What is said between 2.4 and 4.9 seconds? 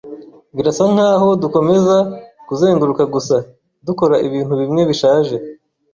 kuzenguruka gusa, dukora ibintu bimwe